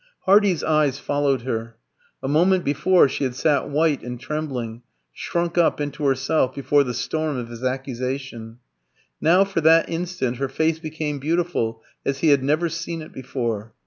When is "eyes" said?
0.63-0.97